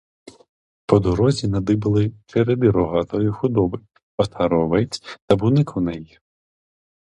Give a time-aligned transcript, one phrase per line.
[0.85, 3.79] По дорозі надибали череди рогатої худоби,
[4.17, 6.19] отару овець, табуни коней.